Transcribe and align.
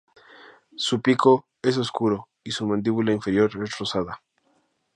Su 0.77 0.99
pico 0.99 1.45
es 1.61 1.77
oscuro 1.77 2.27
y 2.43 2.49
su 2.49 2.65
mandíbula 2.65 3.13
inferior 3.13 3.51
es 3.63 3.77
rosada. 3.77 4.23